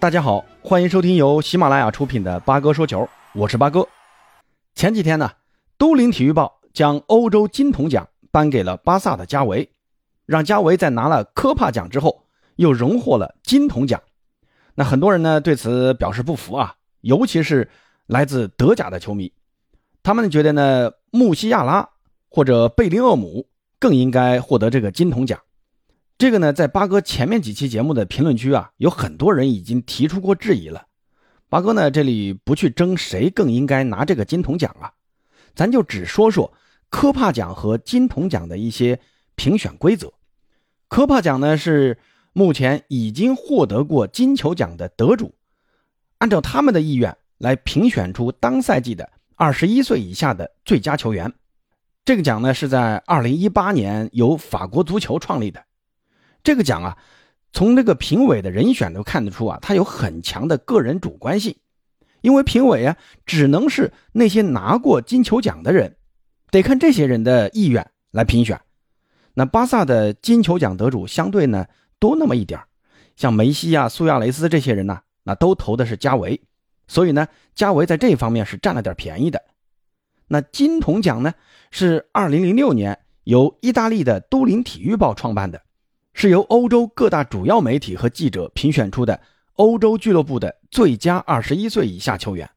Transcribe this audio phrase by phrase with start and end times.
[0.00, 3.86] 大家好，欢迎收听由喜马拉雅出品的八哥说球，我是八哥。
[4.74, 5.30] 前几天呢，
[5.76, 9.70] 都灵体育报将欧洲金童奖颁给了巴萨的加维，
[10.24, 12.24] 让加维在拿了科帕奖之后，
[12.56, 14.00] 又荣获了金童奖。
[14.74, 17.68] 那很多人呢对此表示不服啊，尤其是
[18.06, 19.30] 来自德甲的球迷，
[20.02, 21.86] 他们觉得呢，穆西亚拉
[22.30, 23.46] 或者贝林厄姆
[23.78, 25.38] 更应该获得这个金童奖。
[26.20, 30.84] 这个呢，在八哥前面几期节目的评论区啊，有很多人已经提出过质疑了。
[31.48, 34.92] 八哥呢，这里不去争谁更应该拿这个金童奖啊，
[35.54, 36.52] 咱就只说说
[36.90, 39.00] 科帕奖和金童奖的一些
[39.34, 40.12] 评选规则。
[40.88, 41.96] 科帕奖呢，是
[42.34, 45.34] 目前已经获得过金球奖的得主，
[46.18, 51.32] 按照他们的意愿来评选出当赛季的二十一岁以下的最佳球员。
[52.04, 55.64] 这个奖呢，是在二零一八年由法国足球创立的。
[56.42, 56.98] 这个奖啊，
[57.52, 61.56] 从这个评委的人选都看得出啊，他有很强的个人主观性，
[62.20, 65.96] 因为评委啊只能是那些拿过金球奖的人，
[66.50, 68.60] 得看这些人的意愿来评选。
[69.34, 71.66] 那巴萨的金球奖得主相对呢
[71.98, 72.60] 多那么一点
[73.16, 76.40] 像梅西啊、苏亚雷斯这些人呢，那都投的是加维，
[76.88, 79.42] 所以呢，加维在这方面是占了点便宜的。
[80.28, 81.34] 那金童奖呢，
[81.70, 85.62] 是2006年由意大利的都灵体育报创办的。
[86.12, 89.20] 是由欧洲各大主要媒体和记者评选出的
[89.54, 92.48] 欧洲俱乐部的最佳二十一岁以下球员，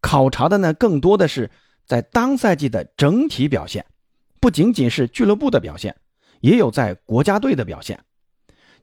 [0.00, 1.50] 考察的呢更多的是
[1.86, 3.84] 在当赛季的整体表现，
[4.40, 5.96] 不仅仅是俱乐部的表现，
[6.40, 7.98] 也有在国家队的表现。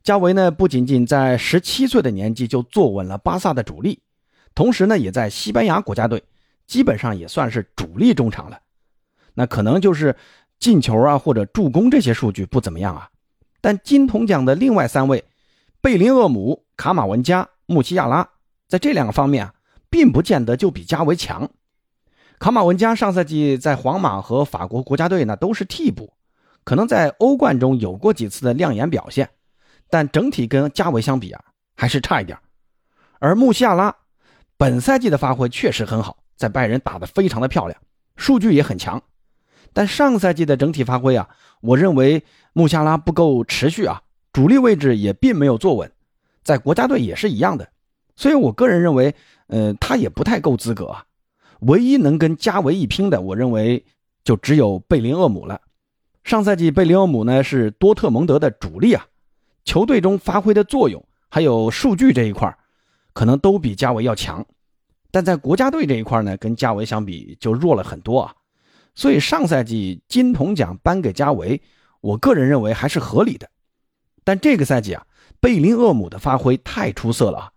[0.02, 4.00] 加维呢不仅仅在十七岁的年纪就坐稳了巴萨的主力，
[4.54, 6.22] 同时呢也在西班牙国家队
[6.66, 8.60] 基本上也算是主力中场了。
[9.34, 10.16] 那可能就是
[10.58, 13.08] 进球啊或者助攻这些数据不怎么样啊。
[13.62, 15.24] 但金童奖的另外三位，
[15.80, 18.28] 贝林厄姆、卡马文加、穆西亚拉，
[18.68, 19.54] 在这两个方面啊，
[19.88, 21.48] 并不见得就比加维强。
[22.38, 26.12] 卡马文加上赛季在皇马和法国国家队呢都是替补，
[26.64, 29.30] 可能在欧冠中有过几次的亮眼表现，
[29.88, 31.40] 但整体跟加维相比啊，
[31.76, 32.36] 还是差一点。
[33.20, 33.94] 而穆西亚拉
[34.56, 37.80] 本赛季的发挥确实很好，在拜仁打得非常的漂亮，
[38.16, 39.00] 数据也很强。
[39.72, 41.28] 但上赛季的整体发挥啊，
[41.60, 42.22] 我认为
[42.52, 44.02] 穆夏拉不够持续啊，
[44.32, 45.90] 主力位置也并没有坐稳，
[46.42, 47.68] 在国家队也是一样的，
[48.16, 49.14] 所以我个人认为，
[49.46, 51.04] 呃，他也不太够资格啊。
[51.60, 53.84] 唯一能跟加维一拼的，我认为
[54.24, 55.60] 就只有贝林厄姆了。
[56.24, 59.06] 上赛季贝林厄姆呢是多特蒙德的主力啊，
[59.64, 62.56] 球队中发挥的作用还有数据这一块，
[63.12, 64.44] 可能都比加维要强，
[65.10, 68.34] 但在国家队这一块呢，跟加维相比就弱了很多啊。
[68.94, 71.60] 所以上赛季金童奖颁给加维，
[72.00, 73.48] 我个人认为还是合理的。
[74.22, 75.06] 但这个赛季啊，
[75.40, 77.52] 贝林厄姆的发挥太出色了啊，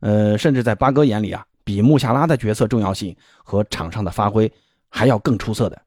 [0.00, 4.52] 呃，甚至在八哥眼里啊，比穆夏拉的角色重要性和场上的发挥
[4.88, 5.80] 还要更出色的。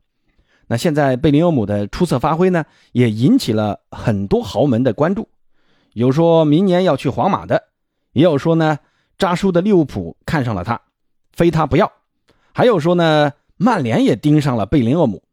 [0.68, 5.28] 那现在贝林厄姆的出色发挥呢，也引起了很多豪门的关注，
[5.94, 7.66] 有说明年要去皇马的，
[8.14, 8.80] 也有说呢
[9.18, 10.82] 扎叔的利物浦看上了他，
[11.34, 11.92] 非他不要，
[12.54, 13.34] 还有说呢。
[13.58, 15.24] 曼联也盯上了贝林厄姆。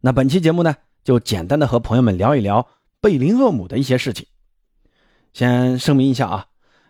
[0.00, 2.68] 那本期节目呢，就简单的和朋友们聊一聊
[3.00, 4.26] 贝林厄姆的一些事情。
[5.32, 6.46] 先声明一下啊，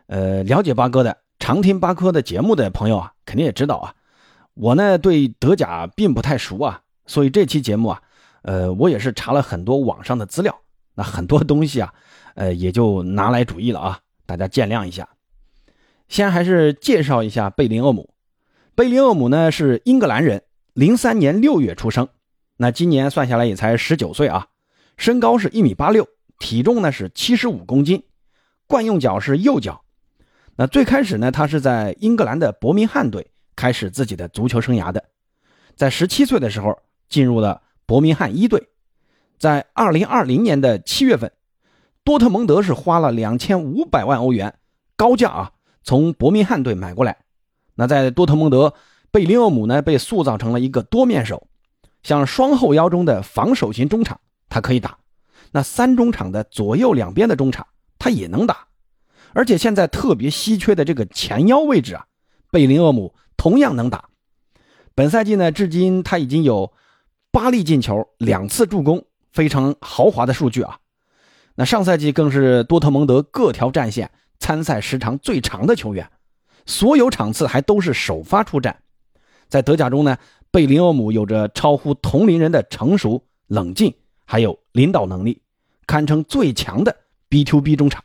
[0.07, 3.95] 呃，了解八哥的、常听八哥的节目的朋友啊，肯定也知道啊，
[4.55, 8.03] 我呢对德甲并不太熟啊，所以这期节目啊，
[8.43, 10.61] 呃，我也是查了很多网上的资料，
[10.95, 11.93] 那很多东西啊，
[12.35, 15.09] 呃，也就拿来主义了啊，大家见谅一下。
[16.09, 18.11] 先还是介绍一下贝林厄姆。
[18.77, 20.43] 贝林厄姆呢是英格兰人，
[20.75, 22.07] 零三年六月出生，
[22.59, 24.49] 那今年算下来也才十九岁啊，
[24.99, 26.07] 身高是一米八六，
[26.39, 28.03] 体重呢是七十五公斤，
[28.67, 29.83] 惯用脚是右脚。
[30.57, 33.27] 那最开始呢，他是在英格兰的伯明翰队
[33.57, 35.03] 开始自己的足球生涯的，
[35.75, 38.69] 在十七岁的时候进入了伯明翰一队，
[39.39, 41.33] 在二零二零年的七月份，
[42.05, 44.53] 多特蒙德是花了两千五百万欧元
[44.97, 45.53] 高价啊，
[45.83, 47.17] 从伯明翰队买过来。
[47.77, 48.75] 那在多特蒙德，
[49.11, 51.47] 贝林厄姆呢被塑造成了一个多面手，
[52.03, 54.99] 像双后腰中的防守型中场，他可以打；
[55.53, 57.67] 那三中场的左右两边的中场，
[57.99, 58.67] 他也能打。
[59.33, 62.07] 而且现在特别稀缺的这个前腰位置啊，
[62.51, 64.09] 贝林厄姆同样能打。
[64.95, 66.73] 本赛季呢，至今他已经有
[67.31, 70.79] 八粒进球，两次助攻，非常豪华的数据啊。
[71.55, 76.11] 那上赛季更是多特蒙德各条战线参赛时长最长的球员。
[76.67, 78.77] 所有场次还都是首发出战，
[79.49, 80.19] 在德甲中呢，
[80.51, 85.41] 贝林厄姆有着超乎同龄人的成熟、冷静，还有领导能力，
[85.87, 86.95] 堪称最强的
[87.29, 88.03] B to B 中场。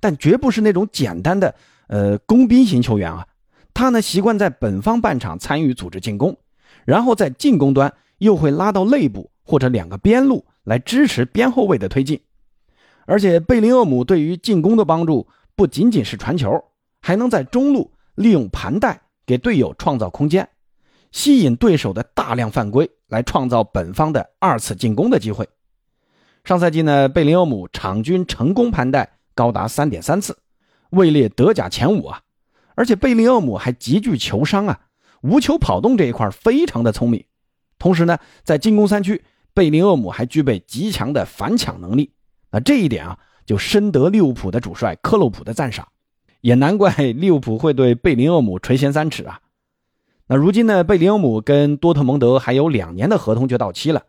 [0.00, 1.54] 但绝不是那种简单的
[1.86, 3.26] 呃工兵型球员啊。
[3.74, 6.36] 他呢习惯在本方半场参与组织进攻，
[6.84, 12.20] 然后在进攻端又会拉到内部或者两个边路来支持边后卫的推进。
[13.04, 16.64] 而且贝林厄姆对于进攻的帮助不仅仅是传球，
[17.02, 20.48] 还能在中路利用盘带给队友创造空间，
[21.10, 25.46] 吸引对手的大量犯规，来创造本方的二次进攻的机会。
[26.44, 30.38] 上赛季呢，贝林厄姆场均成功盘带高达三点三次，
[30.90, 32.22] 位列德甲前五啊！
[32.74, 34.80] 而且贝林厄姆还极具球商啊，
[35.22, 37.24] 无球跑动这一块非常的聪明。
[37.78, 39.22] 同时呢，在进攻三区，
[39.54, 42.12] 贝林厄姆还具备极强的反抢能力。
[42.50, 45.86] 那这一点啊，就深得利物浦的主帅克洛普的赞赏，
[46.42, 49.40] 也难怪利物浦会对贝林厄姆垂涎三尺啊。
[50.26, 54.02] 那如今呢，贝林厄姆跟多特蒙德还有两年的合同就到期了。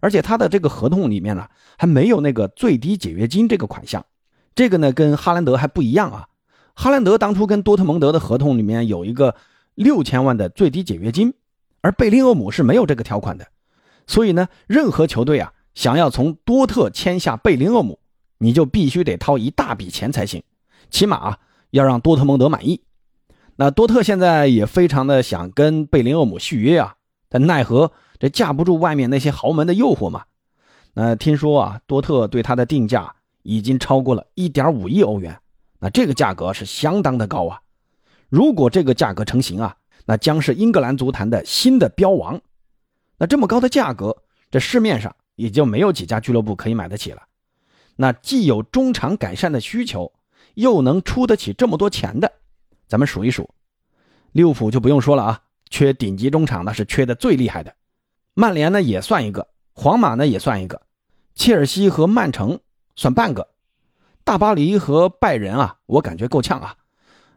[0.00, 1.48] 而且他的这个合同里面呢，
[1.78, 4.04] 还没有那个最低解约金这个款项，
[4.54, 6.28] 这个呢跟哈兰德还不一样啊。
[6.74, 9.36] 哈兰德当初跟多特蒙德的合同里面有一个
[9.74, 11.32] 六千万的最低解约金，
[11.80, 13.46] 而贝林厄姆是没有这个条款的。
[14.06, 18.00] 所以呢，任何球队啊想要从多特签下贝林厄姆，
[18.38, 20.42] 你就必须得掏一大笔钱才行，
[20.90, 21.38] 起码啊
[21.72, 22.80] 要让多特蒙德满意。
[23.56, 26.94] 那多特现在也非常的想跟贝林厄姆续约啊，
[27.28, 27.92] 但奈何。
[28.20, 30.22] 这架不住外面那些豪门的诱惑嘛？
[30.94, 35.36] 那听说啊，多特对他的定价已经超过了一点五亿欧元，
[35.80, 37.60] 那这个价格是相当的高啊！
[38.28, 39.74] 如果这个价格成型啊，
[40.06, 42.40] 那将是英格兰足坛的新的标王。
[43.18, 44.16] 那这么高的价格，
[44.52, 47.22] 这市面上也就没有几家俱乐部可以买得起了。
[47.96, 50.12] 那既有中场改善的需求，
[50.54, 52.30] 又能出得起这么多钱的，
[52.86, 53.48] 咱们数一数，
[54.32, 55.40] 利物浦就不用说了啊，
[55.70, 57.74] 缺顶级中场那是缺的最厉害的。
[58.34, 60.82] 曼联呢也算一个，皇马呢也算一个，
[61.34, 62.60] 切尔西和曼城
[62.96, 63.48] 算半个，
[64.24, 66.76] 大巴黎和拜仁啊，我感觉够呛啊。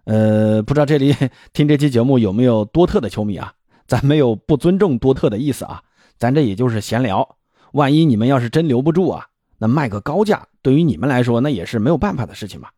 [0.05, 1.15] 呃，不知道这里
[1.51, 3.53] 听这期节目有没有多特的球迷啊？
[3.87, 5.83] 咱没有不尊重多特的意思啊，
[6.17, 7.37] 咱这也就是闲聊。
[7.73, 9.27] 万一你们要是真留不住啊，
[9.57, 12.69] 那卖个高价对于你们来说那也是没有办法的事情嘛。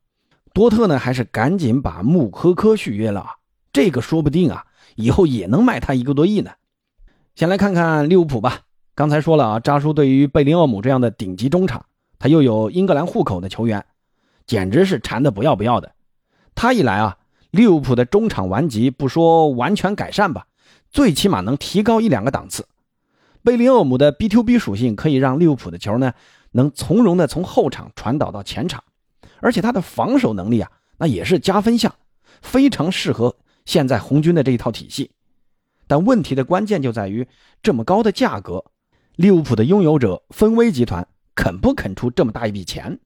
[0.54, 3.36] 多特呢还是赶紧把穆科科续约了啊，
[3.72, 4.66] 这个说不定啊
[4.96, 6.52] 以后也能卖他一个多亿呢。
[7.36, 8.62] 先来看看利物浦吧。
[8.96, 11.86] 刚才说了啊，扎叔对于贝林厄姆这样的顶级中场，
[12.18, 13.86] 他又有英格兰户口的球员，
[14.48, 15.92] 简直是馋的不要不要的。
[16.56, 17.18] 他一来啊，
[17.52, 20.48] 利物浦的中场顽疾不说完全改善吧，
[20.90, 22.66] 最起码能提高一两个档次。
[23.44, 26.14] 贝林厄姆的 B to B 属性可以让利物浦的球呢，
[26.54, 28.84] 能从容的从后场传导到前场，
[29.42, 31.94] 而且他的防守能力啊，那也是加分项，
[32.42, 33.36] 非常适合
[33.66, 35.12] 现在红军的这一套体系。
[35.88, 37.28] 但问题的关键就在于
[37.64, 38.66] 这么高的价格，
[39.16, 43.00] 利物浦的拥有者芬威集团肯不肯出这么大一笔钱？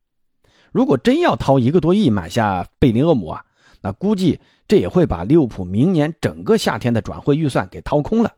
[0.72, 3.45] 如果真要掏一个多亿买下贝林厄姆啊，
[3.81, 8.33] 那估计这也会把利物浦明年整个夏天的转会预算给掏空了。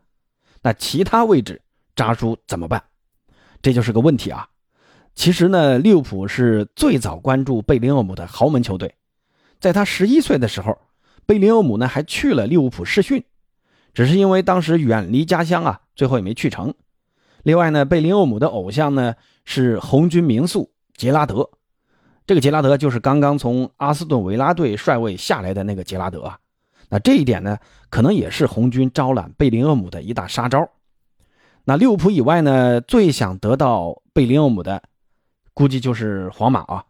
[0.62, 1.62] 那其他位置
[1.96, 2.84] 扎叔怎么办？
[3.62, 4.48] 这就是个问题啊。
[5.16, 8.96] 其实呢，利物浦是最早关注贝林厄姆的豪门球队，
[9.60, 10.78] 在他十一岁的时候，
[11.26, 13.24] 贝林厄姆呢还去了利物浦试训。
[13.94, 16.74] 只是因为当时远离家乡啊，最后也没去成。
[17.44, 19.14] 另外呢，贝林厄姆的偶像呢
[19.46, 21.48] 是红军名宿杰拉德，
[22.26, 26.40] 这个杰拉德就是刚刚从阿斯顿维拉队帅位下来的那个杰拉德啊。
[26.90, 27.58] 那这一点呢，
[27.92, 30.68] 可能也是红军招揽贝林厄姆的一大杀招。
[31.66, 34.82] 那利物浦以外呢，最想得到贝林厄姆的，
[35.54, 36.84] 估计就是皇马啊。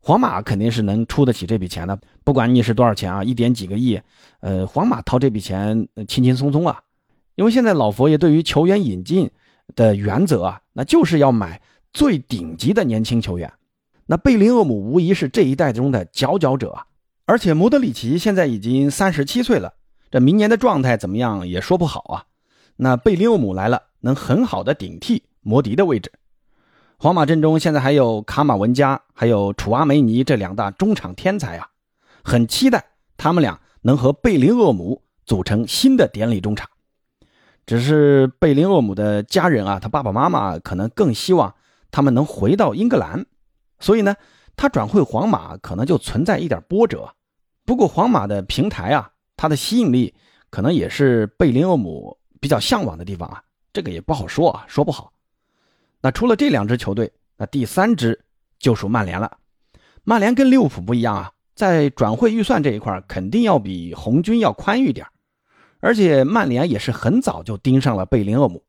[0.00, 4.00] 皇马肯定是能出得起这笔钱的，不管你是多少钱啊，一点几个亿，
[4.40, 6.80] 呃，皇马掏这笔钱轻轻松松啊。
[7.34, 9.30] 因为现在老佛爷对于球员引进
[9.74, 11.60] 的原则啊，那就是要买
[11.92, 13.52] 最顶级的年轻球员。
[14.06, 16.86] 那贝林厄姆无疑是这一代中的佼佼者啊。
[17.24, 19.74] 而且莫德里奇现在已经三十七岁了，
[20.12, 22.24] 这明年的状态怎么样也说不好啊。
[22.76, 26.12] 那贝林厄姆来了，能很好的顶替摩迪的位置。
[26.98, 31.68] 皇马阵中现在还有卡马文加，还有楚阿梅尼这两大中场天才啊，
[32.24, 32.86] 很期待
[33.18, 36.66] 他们俩能和贝林厄姆组成新的典礼中场。
[37.66, 41.54] 只是贝林厄姆的家人啊，他爸爸妈妈可能更希望
[41.90, 43.26] 他们能回到英格兰，
[43.78, 44.16] 所以呢，
[44.56, 47.12] 他转会皇马可能就存在一点波折。
[47.66, 50.14] 不过皇马的平台啊，它的吸引力
[50.48, 53.42] 可能也是贝林厄姆比较向往的地方啊，
[53.74, 55.12] 这个也不好说啊，说不好。
[56.06, 58.24] 那除了这两支球队，那第三支
[58.60, 59.38] 就属曼联了。
[60.04, 65.04] 曼联跟利物浦不一样啊，在转会预算这一块肯定要比红军要宽裕点
[65.80, 68.62] 而且曼联也是很早就盯上了贝林厄姆。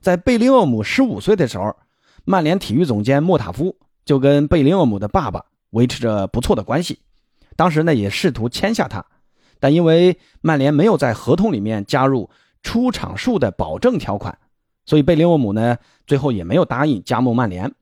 [0.00, 1.76] 在贝林厄姆十五岁的时候，
[2.24, 6.98] 曼联体育总监莫塔夫就跟贝林厄姆的爸爸维持着不错的关系。
[7.54, 9.06] 当时呢也试图签下他，
[9.60, 12.28] 但因为曼联没有在合同里面加入
[12.64, 14.36] 出场数的保证条款，
[14.90, 17.72] 所以贝林厄姆呢最后也没有答应加盟曼联。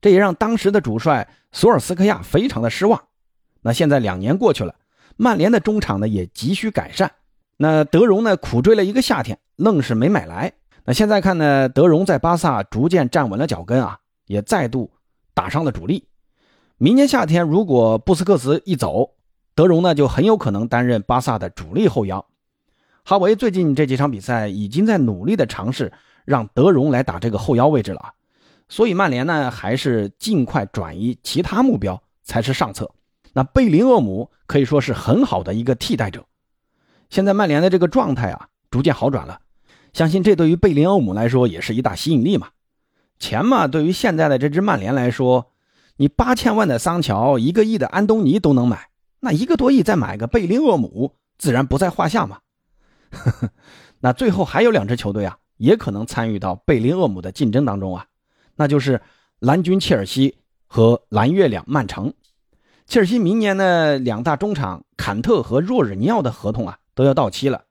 [0.00, 2.98] 这也让当时的主帅索尔斯克亚非常的失望。
[3.60, 4.74] 那现在两年过去了，
[5.18, 7.12] 曼联的中场呢也急需改善。
[7.58, 10.54] 那德容呢苦追了一个夏天，愣是没买来。
[10.86, 14.90] 那现在看呢，德容在巴萨逐渐站稳了脚跟啊，也再度
[15.34, 16.08] 打上了主力。
[16.78, 19.10] 明年夏天如果布斯克茨一走，
[19.54, 22.24] 德容呢就很有可能担任巴萨的主力后腰。
[23.08, 25.90] 哈维最近这几场比赛已经在努力的尝试
[26.26, 28.12] 让德容来打这个后腰位置了。
[28.68, 32.90] 所以曼联呢，还是尽快转移其他目标才是上策。
[33.32, 36.26] 那贝林厄姆可以说是很好的一个替代者。
[37.08, 39.40] 现在曼联的这个状态啊，逐渐好转了，
[39.94, 42.48] 相信这对于贝林厄姆来说也是一大吸引力嘛。
[43.18, 45.52] 钱嘛，对于现在的这支曼联来说，
[45.96, 52.40] 你八千万的桑乔，一个亿的安东尼都能买，那一个多亿再买个贝林厄姆，自然不在话下嘛。
[54.00, 58.06] 那最后还有两支球队啊，也可能参与到贝林厄姆的竞争当中啊。
[58.56, 59.00] 那就是
[59.38, 62.12] 蓝军切尔西和蓝月亮曼城。
[62.86, 67.64] 切尔西明年的，两大中场坎特和若日尼奥的合同啊都要到期了，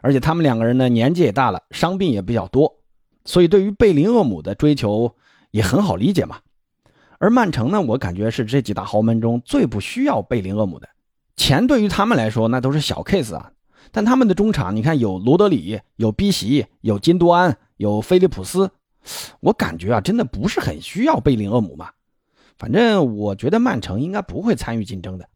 [0.00, 2.80] 而且他们两个人呢年纪也大了，伤病也比较多，
[3.24, 5.14] 所以对于贝林厄姆的追求
[5.50, 6.38] 也很好理解嘛。
[7.18, 10.88] 而曼城呢，我感觉是这几大豪门中最不需要贝林厄姆的，
[11.36, 13.52] 钱对于他们来说那都是小 case 啊。
[13.90, 18.70] 但他们的中场，你看有罗德里，有逼席，有金多安，有菲利普斯。
[19.40, 21.90] 我感觉啊，真的不是很需要贝林厄姆嘛。
[22.56, 25.28] 反正我觉得曼城应该不会参与竞争的。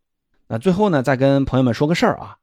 [0.46, 2.36] 那最后呢，再跟朋友们说个事儿啊。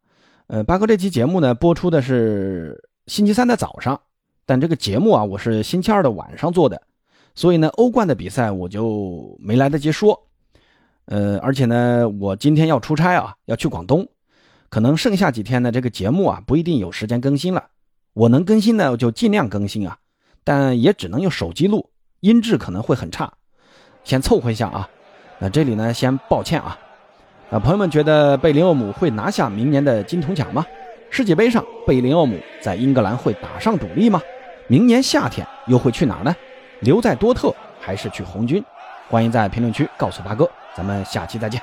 [0.47, 4.01] 呃，八哥这期节目呢播出的是星期三的早上，
[4.45, 6.81] 但这个节目啊我是星期二的晚上做的，
[7.33, 10.27] 所以呢欧冠的比赛我就没来得及说。
[11.05, 14.05] 呃，而且呢我今天要出差啊，要去广东，
[14.73, 17.63] 可能剩下几天呢这个节目啊不一定有时间更新了。
[18.13, 19.99] 我能更新呢就尽量更新啊。
[20.43, 23.31] 但也只能用手机录，音质可能会很差，
[24.03, 24.89] 先凑合一下啊。
[25.37, 26.75] 那这里呢，先抱歉啊。
[27.51, 30.65] 那朋友们觉得贝林厄姆会拿下明年的金童奖吗？
[31.11, 34.19] 世界杯上贝林厄姆在英格兰会打上主力吗？
[34.67, 36.35] 明年夏天又会去哪儿呢？
[36.79, 38.65] 留在多特还是去红军？
[39.07, 41.61] 欢迎在评论区告诉八哥，咱们下期再见。